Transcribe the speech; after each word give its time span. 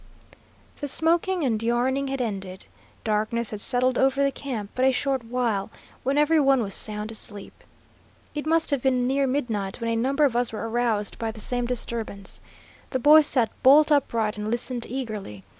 The 0.79 0.87
smoking 0.87 1.43
and 1.43 1.61
yarning 1.61 2.07
had 2.07 2.21
ended. 2.21 2.65
Darkness 3.03 3.51
had 3.51 3.61
settled 3.61 3.99
over 3.99 4.23
the 4.23 4.31
camp 4.31 4.71
but 4.73 4.83
a 4.83 4.91
short 4.91 5.23
while, 5.25 5.69
when 6.01 6.17
every 6.17 6.39
one 6.39 6.63
was 6.63 6.73
sound 6.73 7.11
asleep. 7.11 7.53
It 8.33 8.47
must 8.47 8.71
have 8.71 8.81
been 8.81 9.05
near 9.05 9.27
midnight 9.27 9.79
when 9.79 9.91
a 9.91 9.95
number 9.95 10.25
of 10.25 10.35
us 10.35 10.51
were 10.51 10.67
aroused 10.67 11.19
by 11.19 11.29
the 11.29 11.39
same 11.39 11.67
disturbance. 11.67 12.41
The 12.89 12.97
boys 12.97 13.27
sat 13.27 13.51
bolt 13.61 13.91
upright 13.91 14.37
and 14.39 14.49
listened 14.49 14.87
eagerly. 14.89 15.43